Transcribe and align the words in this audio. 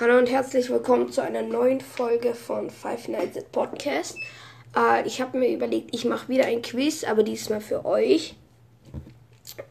Hallo 0.00 0.16
und 0.16 0.30
herzlich 0.30 0.70
willkommen 0.70 1.12
zu 1.12 1.20
einer 1.20 1.42
neuen 1.42 1.82
Folge 1.82 2.34
von 2.34 2.70
Five 2.70 3.08
Nights 3.08 3.36
at 3.36 3.52
Podcast. 3.52 4.16
Äh, 4.74 5.06
ich 5.06 5.20
habe 5.20 5.36
mir 5.36 5.50
überlegt, 5.50 5.94
ich 5.94 6.06
mache 6.06 6.30
wieder 6.30 6.46
ein 6.46 6.62
Quiz, 6.62 7.04
aber 7.04 7.22
diesmal 7.22 7.60
für 7.60 7.84
euch. 7.84 8.34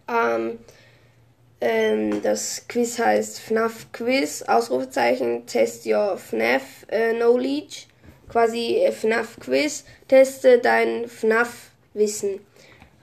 Ähm, 0.07 0.60
ähm, 1.60 2.21
das 2.21 2.68
Quiz 2.68 3.00
heißt 3.00 3.39
FNAF 3.39 3.92
Quiz, 3.92 4.44
Ausrufezeichen, 4.44 5.47
Test 5.47 5.88
Your 5.88 6.15
FNAF 6.19 6.85
äh, 6.89 7.15
Knowledge. 7.15 7.87
Quasi 8.29 8.75
äh, 8.75 8.91
FNAF 8.91 9.39
Quiz, 9.39 9.83
teste 10.07 10.59
dein 10.59 11.07
FNAF 11.07 11.71
Wissen. 11.96 12.39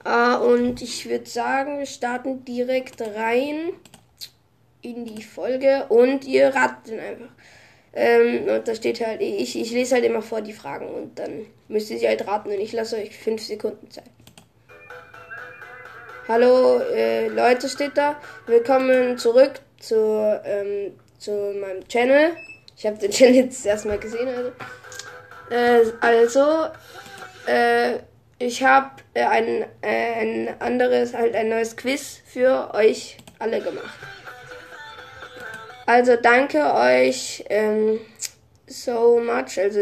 Äh, 0.05 0.37
und 0.37 0.81
ich 0.81 1.09
würde 1.11 1.29
sagen, 1.29 1.81
wir 1.81 1.87
starten 1.87 2.45
direkt 2.45 3.01
rein 3.01 3.73
in 4.91 5.05
die 5.05 5.23
Folge 5.23 5.87
und 5.89 6.25
ihr 6.25 6.55
ratet 6.55 6.93
dann 6.93 7.01
einfach. 7.01 7.29
Ähm, 7.93 8.49
und 8.49 8.69
da 8.69 8.75
steht 8.75 9.05
halt, 9.05 9.21
ich, 9.21 9.59
ich 9.59 9.71
lese 9.73 9.95
halt 9.95 10.05
immer 10.05 10.23
vor 10.23 10.43
die 10.43 10.53
Fragen 10.53 10.87
und 10.87 11.19
dann 11.19 11.47
müsst 11.69 11.91
ihr 11.91 11.99
sie 11.99 12.07
halt 12.07 12.27
raten 12.27 12.51
und 12.51 12.61
ich 12.61 12.73
lasse 12.73 12.97
euch 12.97 13.17
fünf 13.17 13.43
Sekunden 13.43 13.91
Zeit. 13.91 14.05
Hallo 16.29 16.81
äh, 16.81 17.29
Leute 17.29 17.69
steht 17.69 17.97
da. 17.97 18.21
Willkommen 18.47 19.17
zurück 19.17 19.61
zu, 19.79 20.41
ähm, 20.45 20.93
zu 21.19 21.55
meinem 21.61 21.87
Channel. 21.89 22.37
Ich 22.77 22.87
habe 22.87 22.99
den 22.99 23.11
Channel 23.13 23.35
jetzt 23.35 23.65
erstmal 23.65 23.99
gesehen. 23.99 24.29
Also, 24.29 24.51
äh, 25.51 25.93
also 26.01 26.67
äh, 27.47 27.99
ich 28.39 28.63
habe 28.63 28.91
äh, 29.15 29.25
ein, 29.25 29.65
äh, 29.81 30.13
ein 30.21 30.61
anderes, 30.61 31.15
halt 31.15 31.35
ein 31.35 31.49
neues 31.49 31.77
Quiz 31.77 32.21
für 32.27 32.75
euch 32.75 33.17
alle 33.39 33.61
gemacht. 33.61 33.99
Also 35.87 36.17
danke 36.17 36.59
euch 36.75 37.45
ähm, 37.49 38.01
so 38.67 39.21
much. 39.21 39.59
Also 39.59 39.81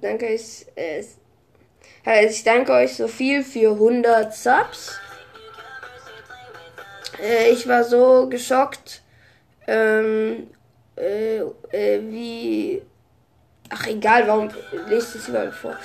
danke 0.00 0.28
ich, 0.28 0.66
äh, 0.76 1.02
also 2.04 2.28
ich 2.28 2.44
danke 2.44 2.72
euch 2.72 2.94
so 2.94 3.08
viel 3.08 3.42
für 3.42 3.72
100 3.72 4.34
Subs. 4.34 5.00
Äh, 7.22 7.50
ich 7.50 7.66
war 7.66 7.84
so 7.84 8.28
geschockt, 8.28 9.02
ähm, 9.66 10.48
äh, 10.96 11.38
äh, 11.70 12.00
wie 12.02 12.82
Ach 13.68 13.86
egal, 13.86 14.28
warum 14.28 14.48
lest 14.88 15.16
es 15.16 15.28
überall 15.28 15.50
vor? 15.50 15.76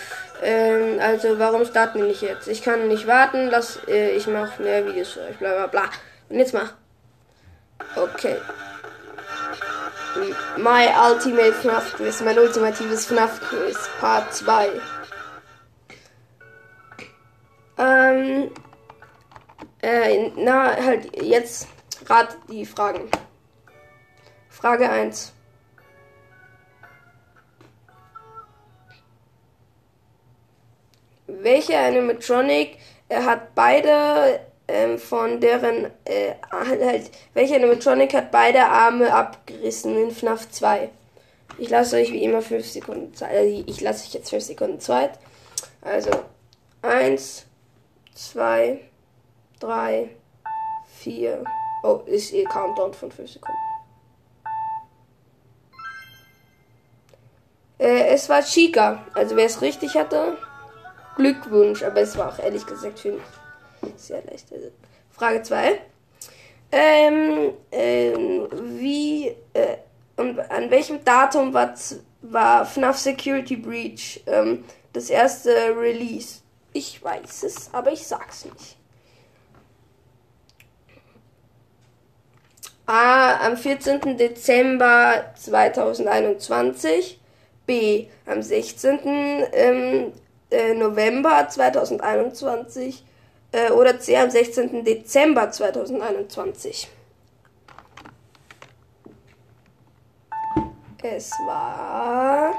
Ähm, 0.44 1.00
also 1.00 1.40
warum 1.40 1.66
starten 1.66 2.00
wir 2.00 2.08
nicht 2.08 2.22
jetzt? 2.22 2.48
Ich 2.48 2.62
kann 2.62 2.88
nicht 2.88 3.08
warten, 3.08 3.48
lass 3.48 3.80
äh, 3.88 4.12
ich 4.12 4.28
mache 4.28 4.62
mehr 4.62 4.86
Videos 4.86 5.14
für 5.14 5.22
euch, 5.22 5.38
bla 5.38 5.54
bla 5.54 5.68
bla. 5.68 5.90
Und 6.30 6.38
jetzt 6.38 6.54
mach. 6.54 6.74
Okay. 7.96 8.36
My 10.58 10.90
Ultimate 11.10 11.54
FNAF 11.54 11.94
Quiz, 11.94 12.22
mein 12.22 12.38
ultimatives 12.38 13.06
FNAF 13.06 13.40
Quiz, 13.40 13.90
Part 14.00 14.34
2. 14.34 14.70
Ähm, 17.78 18.52
äh, 19.82 20.30
na, 20.36 20.76
halt, 20.76 21.16
jetzt 21.22 21.68
rat 22.08 22.38
die 22.50 22.66
Fragen. 22.66 23.10
Frage 24.50 24.90
1. 24.90 25.34
Welche 31.28 31.78
Animatronic 31.78 32.78
hat 33.10 33.56
beide 33.56 34.51
ähm, 34.72 34.98
von 34.98 35.40
deren, 35.42 35.92
äh, 36.06 36.36
halt, 36.50 37.12
welcher 37.34 37.56
Animatronic 37.58 38.14
hat 38.14 38.32
beide 38.32 38.64
Arme 38.66 39.14
abgerissen 39.14 39.98
in 39.98 40.12
FNAF 40.12 40.50
2? 40.50 40.90
Ich 41.58 41.70
lasse 41.70 41.98
euch 41.98 42.12
wie 42.12 42.24
immer 42.24 42.42
5 42.42 42.66
Sekunden 42.66 43.14
Zeit. 43.14 43.32
Also 43.32 43.64
ich 43.68 43.82
lasse 43.82 44.06
euch 44.06 44.14
jetzt 44.14 44.30
5 44.30 44.44
Sekunden 44.44 44.80
Zeit. 44.80 45.20
Also 45.82 46.12
1, 46.82 47.46
2, 48.16 48.80
3, 49.60 50.10
4. 51.00 51.44
Oh, 51.84 52.00
ist 52.06 52.32
ihr 52.32 52.46
Countdown 52.46 52.94
von 52.94 53.12
5 53.12 53.30
Sekunden. 53.30 53.60
Äh, 57.78 58.08
es 58.14 58.30
war 58.30 58.42
Chica. 58.42 59.06
Also 59.14 59.36
wer 59.36 59.46
es 59.46 59.62
richtig 59.62 59.96
hatte, 59.96 60.38
Glückwunsch. 61.18 61.84
Aber 61.84 62.00
es 62.00 62.18
war 62.18 62.30
auch 62.30 62.40
ehrlich 62.40 62.66
gesagt 62.66 63.00
für 63.00 63.12
mich 63.12 63.22
sehr 63.96 64.24
leicht. 64.24 64.52
Also, 64.52 64.68
Frage 65.12 65.42
2. 65.44 65.82
Ähm, 66.72 67.54
ähm, 67.72 68.48
wie, 68.80 69.28
äh, 69.54 69.78
und 70.16 70.40
an 70.40 70.70
welchem 70.70 71.04
Datum 71.04 71.54
war, 71.54 71.74
war 72.22 72.66
FNAF 72.66 72.98
Security 72.98 73.58
Breach 73.58 74.24
ähm, 74.28 74.64
das 74.94 75.10
erste 75.10 75.52
Release? 75.76 76.42
Ich 76.74 77.04
weiß 77.04 77.44
es, 77.44 77.70
aber 77.74 77.92
ich 77.92 78.06
sag's 78.08 78.46
nicht. 78.46 78.78
A. 82.86 83.46
Am 83.46 83.58
14. 83.58 84.18
Dezember 84.18 85.34
2021. 85.36 87.20
B. 87.66 88.08
Am 88.26 88.42
16. 88.42 89.00
Ähm, 89.54 90.14
äh, 90.50 90.74
November 90.74 91.48
2021 91.48 93.04
äh, 93.52 93.72
oder 93.72 94.00
C 94.00 94.18
am 94.18 94.30
16. 94.30 94.84
Dezember 94.84 95.52
2021. 95.52 96.88
Es 101.04 101.32
war. 101.46 102.54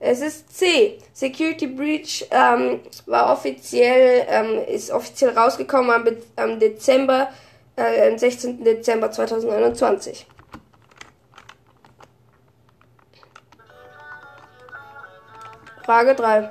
Es 0.00 0.20
ist 0.20 0.56
C. 0.56 0.98
Security 1.12 1.66
Breach 1.66 2.26
ähm, 2.30 2.80
war 3.06 3.32
offiziell, 3.32 4.24
ähm, 4.28 4.64
ist 4.66 4.90
offiziell 4.90 5.36
rausgekommen 5.36 5.90
am, 5.90 6.06
am 6.36 6.58
Dezember, 6.60 7.28
äh, 7.76 8.08
am 8.08 8.16
16. 8.16 8.62
Dezember 8.64 9.10
2021. 9.10 10.26
Frage 15.88 16.14
3. 16.14 16.50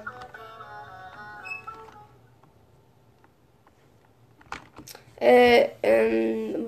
Äh, 5.19 5.67
ähm, 5.83 6.67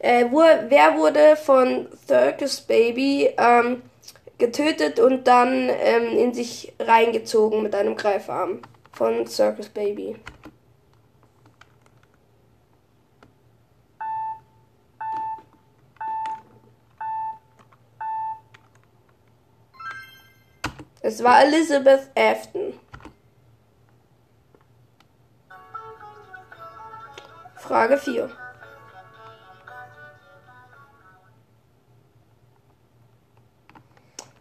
äh, 0.00 0.24
wo, 0.32 0.40
wer 0.40 0.96
wurde 0.96 1.36
von 1.36 1.86
Circus 2.08 2.62
Baby 2.62 3.32
ähm, 3.38 3.82
getötet 4.38 4.98
und 4.98 5.28
dann 5.28 5.68
ähm, 5.68 6.18
in 6.18 6.34
sich 6.34 6.72
reingezogen 6.80 7.62
mit 7.62 7.76
einem 7.76 7.94
Greifarm? 7.94 8.62
Von 8.92 9.28
Circus 9.28 9.68
Baby. 9.68 10.16
Es 21.10 21.24
war 21.24 21.42
Elizabeth 21.42 22.08
Afton. 22.16 22.78
Frage 27.56 27.98
4. 27.98 28.30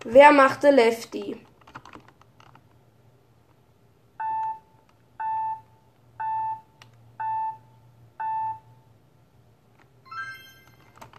Wer 0.05 0.31
machte 0.31 0.69
Lefty? 0.69 1.43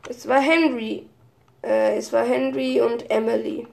Es 0.08 0.28
war 0.28 0.40
Henry. 0.40 1.10
Äh, 1.64 1.96
es 1.96 2.12
war 2.12 2.24
Henry 2.24 2.80
und 2.80 3.10
Emily. 3.10 3.66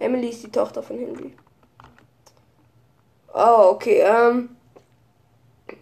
Emily 0.00 0.30
ist 0.30 0.42
die 0.42 0.50
Tochter 0.50 0.82
von 0.82 0.98
Henry. 0.98 1.32
Oh, 3.32 3.70
okay. 3.74 4.00
Ähm. 4.00 4.56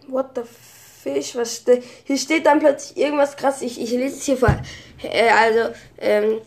What 0.07 0.35
the 0.35 0.43
fish? 0.43 1.35
Was 1.35 1.55
ste 1.55 1.81
hier 2.03 2.17
steht 2.17 2.45
dann 2.45 2.59
plötzlich 2.59 2.97
irgendwas 2.97 3.35
krass. 3.35 3.61
Ich, 3.61 3.81
ich 3.81 3.91
lese 3.91 4.17
es 4.17 4.25
hier 4.25 4.37
vor. 4.37 4.55
Äh, 5.01 5.29
also, 5.29 5.73
ähm. 5.97 6.41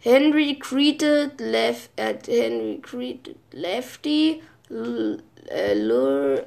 Henry 0.00 0.54
greeted 0.54 1.40
left 1.40 1.90
at 1.98 2.28
äh, 2.28 2.42
Henry 2.42 2.78
greeted 2.80 3.34
lefty 3.50 4.40
äh, 4.70 5.74
lure 5.74 6.44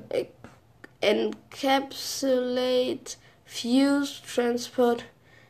encapsulate 1.02 3.18
fuse 3.46 4.22
transport 4.22 5.04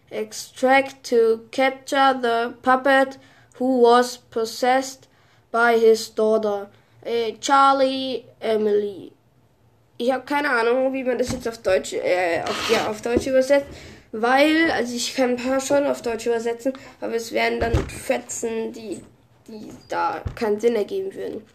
extract 0.10 1.04
to 1.04 1.42
capture 1.52 2.20
the 2.20 2.56
puppet 2.64 3.20
who 3.62 3.78
was 3.78 4.18
possessed 4.18 5.08
by 5.52 5.78
his 5.78 6.10
daughter, 6.10 6.68
uh, 7.06 7.32
Charlie 7.40 8.26
Emily. 8.42 9.12
ich 10.00 10.12
habe 10.12 10.26
keine 10.26 10.50
Ahnung, 10.50 10.94
wie 10.94 11.04
man 11.04 11.20
das 11.20 11.32
jetzt 11.32 11.48
auf 11.48 11.60
Deutsch, 11.60 11.94
äh, 11.94 12.42
auf, 12.42 12.72
ja, 12.72 12.90
auf 12.90 13.04
Deutsch 13.04 13.28
übersetzt. 13.28 13.68
Weil, 14.12 14.72
also 14.72 14.96
ich 14.96 15.16
kann 15.16 15.32
ein 15.32 15.36
paar 15.38 15.60
schon 15.60 15.86
auf 15.86 16.02
Deutsch 16.02 16.26
übersetzen, 16.26 16.74
aber 17.00 17.14
es 17.14 17.32
wären 17.32 17.60
dann 17.60 17.88
Fetzen, 17.88 18.74
die, 18.74 19.00
die 19.48 19.70
da 19.90 20.22
keinen 20.36 20.60
Sinn 20.60 20.76
ergeben 20.76 21.14
würden. 21.14 21.46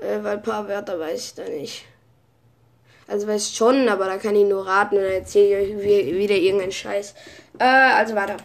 Äh, 0.00 0.22
weil 0.24 0.38
ein 0.38 0.42
paar 0.42 0.66
Wörter 0.68 0.98
weiß 0.98 1.26
ich 1.26 1.34
da 1.34 1.44
nicht. 1.44 1.84
Also 3.06 3.26
weiß 3.26 3.54
schon, 3.54 3.90
aber 3.90 4.06
da 4.06 4.16
kann 4.16 4.34
ich 4.34 4.46
nur 4.46 4.66
raten 4.66 4.96
und 4.96 5.02
dann 5.02 5.12
erzähle 5.12 5.60
ich 5.60 5.76
euch 5.76 6.14
wieder 6.14 6.34
irgendeinen 6.34 6.72
Scheiß. 6.72 7.14
Äh, 7.58 7.64
also 7.64 8.14
weiter. 8.14 8.38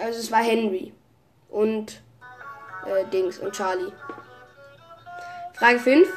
Also 0.00 0.20
es 0.20 0.30
war 0.30 0.42
Henry 0.42 0.92
und 1.48 2.02
äh, 2.86 3.04
Dings 3.12 3.38
und 3.38 3.52
Charlie. 3.52 3.92
Frage 5.54 5.78
5. 5.80 6.08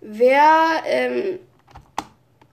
Wer, 0.00 0.82
ähm, 0.86 1.38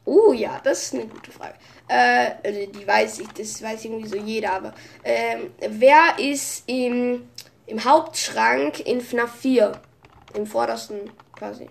uh, 0.06 0.34
ja, 0.34 0.60
das 0.64 0.84
ist 0.84 0.94
eine 0.94 1.08
gute 1.08 1.32
Frage. 1.32 1.56
Äh, 1.88 2.32
also 2.44 2.72
die 2.72 2.86
weiß 2.86 3.20
ich, 3.20 3.28
das 3.30 3.62
weiß 3.62 3.86
irgendwie 3.86 4.08
so 4.08 4.18
jeder, 4.18 4.54
aber, 4.54 4.74
ähm, 5.04 5.52
wer 5.60 6.20
ist 6.20 6.64
im, 6.68 7.28
im 7.66 7.84
Hauptschrank 7.84 8.82
in 8.82 9.02
FNAF 9.02 9.36
4? 9.40 9.72
Im 10.36 10.46
vordersten 10.46 11.10
quasi. 11.36 11.70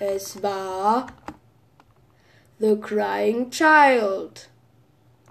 Es 0.00 0.40
war 0.42 1.08
The 2.60 2.76
Crying 2.76 3.50
Child. 3.50 4.48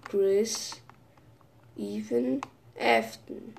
Chris 0.04 0.82
Even 1.78 2.42
Afton. 2.78 3.56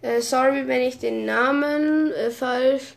Äh, 0.00 0.20
sorry, 0.20 0.66
wenn 0.66 0.82
ich 0.82 0.98
den 0.98 1.26
Namen 1.26 2.12
äh, 2.12 2.30
falsch 2.30 2.96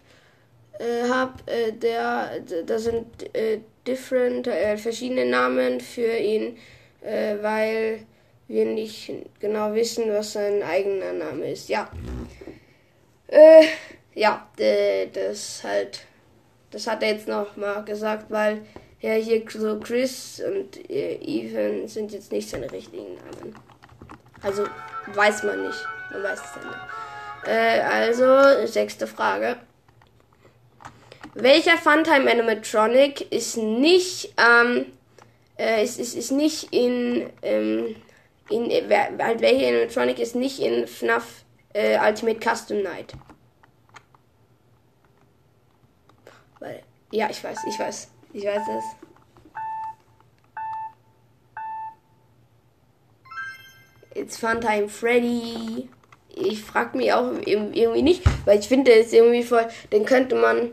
äh, 0.80 1.10
habe. 1.10 1.34
Äh, 1.46 1.74
der, 1.74 2.40
da 2.66 2.80
sind 2.80 3.36
äh, 3.36 3.60
different, 3.86 4.48
äh, 4.48 4.78
verschiedene 4.78 5.26
Namen 5.26 5.82
für 5.82 6.16
ihn, 6.18 6.58
weil 7.02 8.06
wir 8.50 8.66
nicht 8.66 9.12
genau 9.40 9.74
wissen, 9.74 10.12
was 10.12 10.34
sein 10.34 10.62
eigener 10.62 11.14
Name 11.14 11.52
ist. 11.52 11.70
Ja. 11.70 11.90
Äh, 13.28 13.66
ja, 14.16 14.50
das 15.14 15.64
halt, 15.64 16.02
das 16.72 16.88
hat 16.88 17.04
er 17.04 17.14
jetzt 17.14 17.28
noch 17.28 17.56
mal 17.56 17.86
gesagt, 17.86 18.30
weil 18.30 18.64
ja 19.02 19.14
hier 19.14 19.44
so 19.48 19.80
Chris 19.80 20.42
und 20.46 20.90
äh, 20.90 21.14
Ethan 21.22 21.88
sind 21.88 22.12
jetzt 22.12 22.32
nicht 22.32 22.50
seine 22.50 22.70
richtigen 22.72 23.16
Namen. 23.16 23.56
Also 24.42 24.66
weiß 25.14 25.44
man 25.44 25.68
nicht. 25.68 25.88
Man 26.12 26.24
weiß 26.24 26.40
es 26.40 26.56
ja 26.56 26.68
nicht. 26.68 26.80
Äh, 27.46 27.82
also, 27.82 28.68
sechste 28.68 29.08
Frage. 29.08 29.58
Welcher 31.36 31.78
Funtime 31.78 32.30
Animatronic 32.30 33.32
ist 33.32 33.58
nicht, 33.58 34.34
ähm, 34.38 34.86
äh, 35.58 35.84
ist, 35.84 36.00
ist, 36.00 36.16
ist 36.16 36.32
nicht 36.32 36.74
in, 36.74 37.30
ähm, 37.42 37.96
in, 38.50 38.70
halt 38.70 39.42
welche 39.42 39.68
Animatronic 39.68 40.20
ist 40.20 40.36
nicht 40.36 40.60
in 40.60 40.88
FNAF 40.88 41.46
äh, 41.74 41.98
Ultimate 42.00 42.40
Custom 42.40 42.82
Night. 42.82 43.14
Weil, 46.60 46.84
ja, 47.12 47.30
ich 47.30 47.44
weiß, 47.44 47.60
ich 47.68 47.80
weiß, 47.80 48.10
ich 48.34 48.46
weiß 48.46 48.62
es. 48.78 48.84
It's 54.16 54.38
Funtime 54.38 54.90
Freddy. 54.90 55.90
Ich 56.30 56.64
frag 56.64 56.96
mich 56.96 57.14
auch 57.14 57.32
irgendwie 57.46 58.02
nicht, 58.02 58.24
weil 58.46 58.60
ich 58.60 58.68
finde 58.68 58.94
es 58.94 59.14
irgendwie 59.14 59.44
voll, 59.44 59.68
den 59.92 60.06
könnte 60.06 60.36
man 60.36 60.72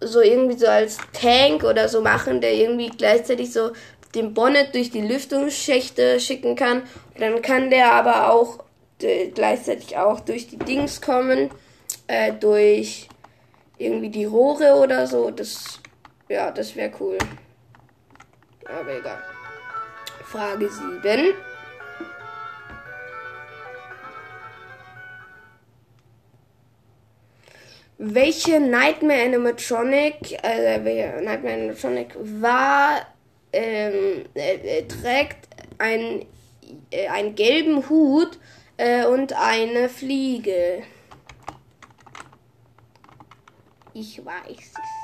so 0.00 0.20
irgendwie 0.20 0.56
so 0.56 0.66
als 0.66 0.98
Tank 1.12 1.62
oder 1.64 1.88
so 1.88 2.00
machen, 2.00 2.40
der 2.40 2.54
irgendwie 2.54 2.88
gleichzeitig 2.88 3.52
so 3.52 3.72
den 4.14 4.34
Bonnet 4.34 4.74
durch 4.74 4.90
die 4.90 5.00
Lüftungsschächte 5.00 6.20
schicken 6.20 6.56
kann. 6.56 6.82
dann 7.18 7.42
kann 7.42 7.70
der 7.70 7.92
aber 7.92 8.32
auch 8.32 8.64
äh, 9.02 9.28
gleichzeitig 9.28 9.96
auch 9.96 10.20
durch 10.20 10.48
die 10.48 10.58
Dings 10.58 11.00
kommen, 11.00 11.50
äh, 12.06 12.32
durch 12.32 13.08
irgendwie 13.78 14.10
die 14.10 14.24
Rohre 14.24 14.74
oder 14.74 15.06
so. 15.06 15.30
Das, 15.30 15.80
ja, 16.28 16.50
das 16.50 16.74
wäre 16.76 16.92
cool. 17.00 17.18
Aber 18.64 18.98
egal. 18.98 19.18
Frage 20.24 20.68
7. 20.68 21.34
Welche 28.02 28.60
Nightmare 28.60 29.24
Animatronic, 29.24 30.42
äh, 30.42 30.78
Nightmare 31.20 31.54
Animatronic 31.54 32.14
war 32.18 33.06
ähm, 33.52 34.24
äh, 34.34 34.82
trägt 34.84 35.48
ein, 35.78 36.26
äh, 36.90 37.08
einen 37.08 37.34
gelben 37.34 37.88
Hut 37.88 38.38
äh, 38.76 39.04
und 39.04 39.32
eine 39.32 39.88
Fliege. 39.88 40.82
Ich 43.92 44.24
weiß 44.24 44.56
es. 44.56 45.00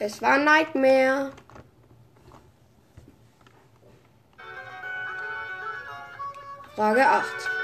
Es 0.00 0.20
war 0.20 0.38
Nightmare. 0.38 1.32
Frage 6.74 7.06
8. 7.06 7.61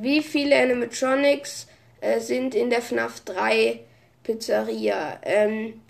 wie 0.00 0.22
viele 0.22 0.60
Animatronics 0.60 1.66
äh, 2.00 2.20
sind 2.20 2.54
in 2.54 2.70
der 2.70 2.80
FNAF 2.80 3.20
3 3.20 3.80
Pizzeria? 4.22 5.18
Ähm, 5.22 5.80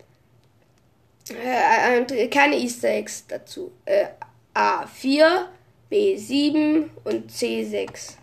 äh, 1.28 2.28
keine 2.28 2.56
Easter 2.56 2.88
Eggs 2.88 3.26
dazu. 3.26 3.72
Äh, 3.84 4.06
A4, 4.54 5.46
B7 5.90 6.88
und 7.04 7.30
C6. 7.30 8.14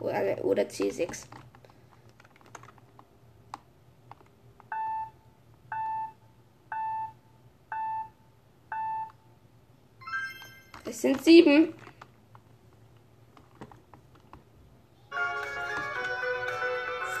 Oder, 0.00 0.44
oder 0.44 0.62
C6. 0.64 1.26
Es 10.84 11.02
sind 11.02 11.22
sieben. 11.22 11.74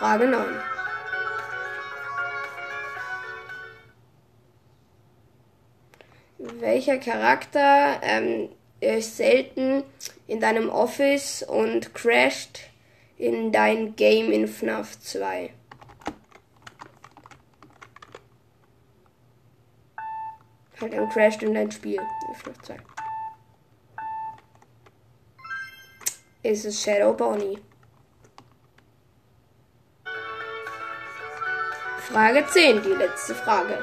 Frage 0.00 0.28
9. 0.28 0.58
Welcher 6.38 6.96
Charakter 6.96 8.00
ähm, 8.02 8.48
ist 8.80 9.18
selten 9.18 9.84
in 10.26 10.40
deinem 10.40 10.70
Office 10.70 11.42
und 11.42 11.92
crasht 11.92 12.60
in 13.18 13.52
dein 13.52 13.94
Game 13.94 14.32
in 14.32 14.48
FNAF 14.48 14.98
2? 15.00 15.52
Halt 20.80 20.92
dann 20.94 21.10
crasht 21.10 21.42
in 21.42 21.52
dein 21.52 21.70
Spiel 21.70 22.00
in 22.00 22.34
FNAF 22.36 22.62
2. 22.62 22.76
Ist 26.42 26.64
es 26.64 26.82
Shadow 26.82 27.12
Bonnie? 27.12 27.58
Frage 32.12 32.44
10, 32.44 32.82
die 32.82 32.88
letzte 32.88 33.36
Frage. 33.36 33.78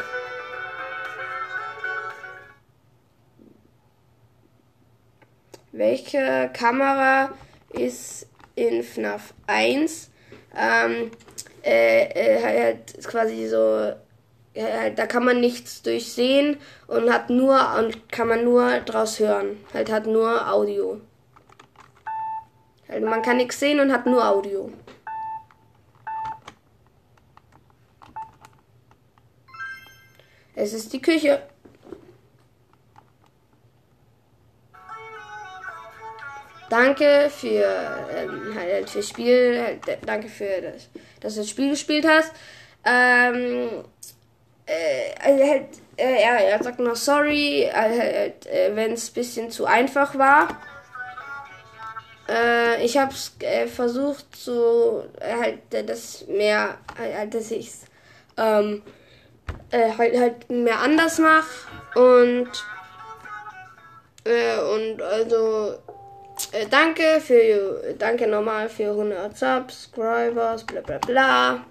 Welche 5.71 6.49
Kamera 6.51 7.29
ist 7.69 8.27
in 8.55 8.83
FNAF 8.83 9.33
1? 9.47 10.11
Ähm, 10.57 11.11
äh, 11.63 12.03
äh, 12.03 12.43
halt 12.43 13.07
quasi 13.07 13.47
so, 13.47 13.93
äh, 14.53 14.91
da 14.93 15.05
kann 15.05 15.23
man 15.23 15.39
nichts 15.39 15.81
durchsehen 15.81 16.57
und 16.87 17.09
hat 17.09 17.29
nur 17.29 17.75
und 17.79 18.11
kann 18.11 18.27
man 18.27 18.43
nur 18.43 18.81
draus 18.81 19.19
hören. 19.19 19.57
Halt 19.73 19.89
hat 19.89 20.05
nur 20.05 20.51
Audio. 20.51 20.99
Halt, 22.89 23.05
man 23.05 23.21
kann 23.21 23.37
nichts 23.37 23.57
sehen 23.57 23.79
und 23.79 23.93
hat 23.93 24.05
nur 24.05 24.27
Audio. 24.27 24.69
Es 30.57 30.73
ist 30.73 30.91
die 30.91 31.01
Küche. 31.01 31.39
Danke 36.67 37.29
für 37.29 37.63
ähm, 38.11 38.55
halt 38.55 38.89
für 38.89 39.03
Spiel, 39.03 39.61
halt, 39.63 39.99
danke 40.05 40.27
für 40.27 40.61
das, 40.61 40.89
dass 41.21 41.35
du 41.35 41.41
das 41.41 41.49
Spiel 41.49 41.69
gespielt 41.69 42.07
hast. 42.07 42.31
Ähm, 42.83 43.83
äh, 44.65 45.13
also 45.23 45.43
halt, 45.47 45.67
äh, 45.95 46.23
er, 46.23 46.49
er 46.49 46.63
sagt 46.63 46.79
noch 46.79 46.95
sorry, 46.95 47.69
halt, 47.71 48.47
äh, 48.47 48.71
wenn 48.73 48.93
es 48.93 49.11
ein 49.11 49.13
bisschen 49.13 49.51
zu 49.51 49.67
einfach 49.67 50.17
war. 50.17 50.59
Äh, 52.27 52.83
ich 52.83 52.97
habe 52.97 53.13
äh, 53.41 53.67
versucht, 53.67 54.35
so 54.35 55.05
halt 55.21 55.59
das 55.69 56.25
mehr, 56.27 56.79
halt, 56.97 57.35
dass 57.35 57.51
ich 57.51 57.71
ähm, 58.37 58.81
äh, 59.71 59.91
halt, 59.97 60.17
halt 60.17 60.49
mehr 60.49 60.79
anders 60.79 61.19
mache 61.19 61.47
und 61.95 62.49
äh, 64.23 64.59
und 64.59 65.01
also 65.01 65.75
äh, 66.51 66.65
danke 66.69 67.21
für 67.21 67.95
danke 67.97 68.27
nochmal 68.27 68.69
für 68.69 68.91
100 68.91 69.37
Subscribers, 69.37 70.63
bla 70.65 70.81
bla 70.81 70.97
bla. 70.99 71.65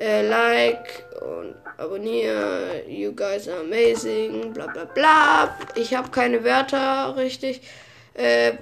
Äh, 0.00 0.26
like 0.26 1.04
und 1.20 1.54
abonniere. 1.76 2.82
You 2.88 3.12
guys 3.12 3.48
are 3.48 3.60
amazing, 3.60 4.52
bla 4.52 4.66
bla 4.66 4.84
bla. 4.84 5.58
Ich 5.74 5.94
habe 5.94 6.10
keine 6.10 6.42
Wörter 6.42 7.14
richtig. 7.16 7.60
Äh, 8.14 8.52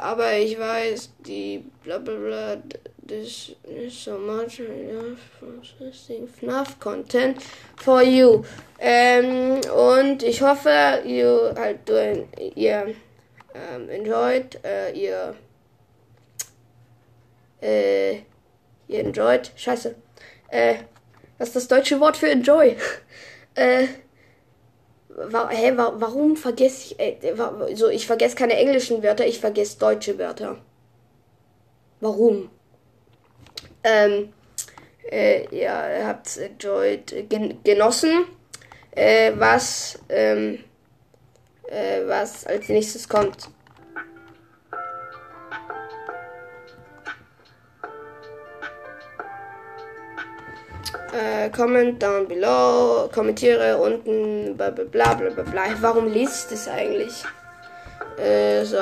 aber 0.00 0.34
ich 0.34 0.58
weiß, 0.58 1.10
die 1.20 1.64
bla 1.84 1.98
bla 1.98 2.14
bla, 2.14 2.56
this 3.06 3.52
is 3.64 3.96
so 3.96 4.18
much 4.18 4.60
processing 5.38 6.28
FNAF 6.28 6.78
content 6.78 7.42
for 7.76 8.02
you. 8.02 8.44
Ähm, 8.78 9.60
und 9.70 10.22
ich 10.22 10.42
hoffe, 10.42 11.02
you, 11.04 11.54
halt, 11.56 11.88
du, 11.88 12.26
ihr 12.54 12.94
ähm, 13.54 13.88
enjoyed, 13.88 14.58
äh, 14.64 14.92
ihr, 14.92 15.34
äh, 17.60 18.16
ihr 18.88 19.00
enjoyed, 19.00 19.52
scheiße, 19.56 19.94
äh, 20.48 20.76
was 21.38 21.48
ist 21.48 21.56
das 21.56 21.68
deutsche 21.68 22.00
Wort 22.00 22.16
für 22.16 22.30
enjoy? 22.30 22.76
äh, 23.54 23.88
wa 25.08 25.48
hä, 25.48 25.76
wa 25.76 25.94
warum 25.96 26.36
vergesse 26.36 26.94
ich, 26.94 27.00
äh, 27.00 27.38
wa 27.38 27.66
so, 27.74 27.88
ich 27.88 28.06
vergesse 28.06 28.36
keine 28.36 28.54
englischen 28.54 29.02
Wörter, 29.02 29.26
ich 29.26 29.40
vergesse 29.40 29.78
deutsche 29.78 30.18
Wörter. 30.18 30.58
Warum? 32.00 32.50
Ähm, 33.82 34.32
äh, 35.10 35.44
ja, 35.56 35.98
ihr 35.98 36.06
habt 36.06 36.36
enjoyed, 36.36 37.28
gen 37.28 37.62
genossen, 37.64 38.26
äh, 38.92 39.32
was, 39.36 39.98
ähm, 40.08 40.58
äh, 41.68 42.06
was 42.06 42.46
als 42.46 42.68
nächstes 42.68 43.08
kommt. 43.08 43.48
Äh, 51.12 51.50
comment 51.50 52.00
down 52.00 52.28
below, 52.28 53.08
kommentiere 53.12 53.76
unten, 53.78 54.56
bla 54.56 54.70
bla 54.70 54.84
bla 54.84 55.42
bla. 55.42 55.64
Warum 55.80 56.06
liest 56.06 56.52
es 56.52 56.68
eigentlich? 56.68 57.24
Äh, 58.16 58.64
so. 58.64 58.78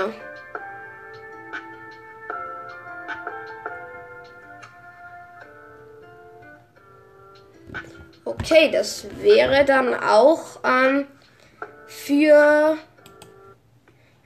Okay, 8.25 8.71
das 8.71 9.07
wäre 9.21 9.65
dann 9.65 9.95
auch 9.95 10.61
ähm, 10.65 11.07
für 11.87 12.77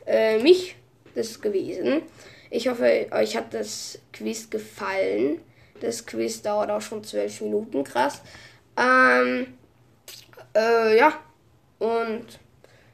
äh, 0.07 0.39
mich 0.39 0.77
das 1.15 1.41
gewesen. 1.41 2.03
Ich 2.51 2.69
hoffe, 2.69 3.07
euch 3.13 3.37
hat 3.37 3.55
das 3.55 3.99
Quiz 4.13 4.51
gefallen. 4.51 5.41
Das 5.81 6.05
Quiz 6.05 6.43
dauert 6.43 6.71
auch 6.71 6.81
schon 6.81 7.03
zwölf 7.05 7.41
Minuten, 7.41 7.85
krass. 7.85 8.23
Ähm, 8.77 9.47
äh, 10.55 10.99
ja, 10.99 11.13
und 11.79 12.27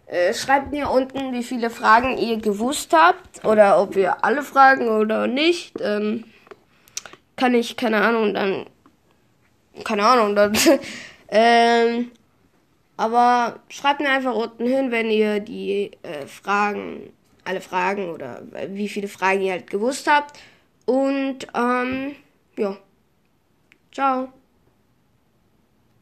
äh, 0.06 0.32
schreibt 0.32 0.70
mir 0.70 0.90
unten, 0.90 1.32
wie 1.32 1.42
viele 1.42 1.70
Fragen 1.70 2.16
ihr 2.16 2.38
gewusst 2.38 2.92
habt 2.92 3.44
oder 3.44 3.80
ob 3.80 3.96
ihr 3.96 4.24
alle 4.24 4.42
Fragen 4.42 4.88
oder 4.88 5.26
nicht. 5.26 5.74
Ähm, 5.80 6.24
kann 7.36 7.54
ich, 7.54 7.76
keine 7.76 8.00
Ahnung, 8.00 8.34
dann, 8.34 8.66
keine 9.84 10.06
Ahnung, 10.06 10.34
dann, 10.34 10.56
ähm, 11.28 12.10
aber 12.96 13.60
schreibt 13.68 14.00
mir 14.00 14.10
einfach 14.10 14.34
unten 14.34 14.66
hin, 14.66 14.90
wenn 14.90 15.10
ihr 15.10 15.40
die 15.40 15.92
äh, 16.02 16.26
Fragen, 16.26 17.12
alle 17.44 17.60
Fragen 17.60 18.10
oder 18.10 18.42
wie 18.68 18.88
viele 18.88 19.08
Fragen 19.08 19.40
ihr 19.42 19.52
halt 19.52 19.70
gewusst 19.70 20.10
habt. 20.10 20.38
Und, 20.84 21.46
ähm, 21.54 22.16
ja. 22.56 22.76
Ciao. 23.92 24.32